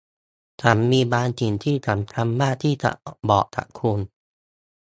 [0.61, 2.91] ฉันมีบางสิ่งที่สำคัญมากที่จะ
[3.29, 3.99] บอกกับคุณ